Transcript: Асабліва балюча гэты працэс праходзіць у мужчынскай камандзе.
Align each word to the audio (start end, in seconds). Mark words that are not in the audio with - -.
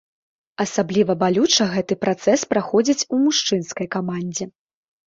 Асабліва 0.63 1.15
балюча 1.25 1.63
гэты 1.75 1.99
працэс 2.07 2.39
праходзіць 2.55 3.07
у 3.13 3.25
мужчынскай 3.29 3.87
камандзе. 3.99 4.53